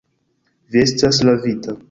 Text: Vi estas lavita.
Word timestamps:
Vi 0.75 0.81
estas 0.85 1.21
lavita. 1.31 1.79